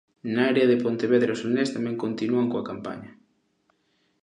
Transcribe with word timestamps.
Na 0.33 0.41
área 0.51 0.69
de 0.71 0.81
Pontevedra 0.83 1.31
e 1.33 1.35
O 1.35 1.37
Salnés 1.41 1.69
tamén 1.75 2.01
continúan 2.03 2.49
coa 2.51 2.67
campaña. 2.69 3.11